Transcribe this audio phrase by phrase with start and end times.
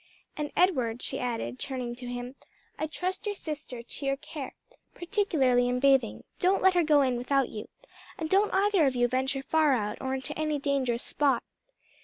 [0.35, 2.33] And Edward," she added, turning to him,
[2.79, 4.55] "I trust your sister to your care,
[4.95, 7.67] particularly in bathing: don't let her go in without you,
[8.17, 11.43] and don't either of you venture far out or into any dangerous spot."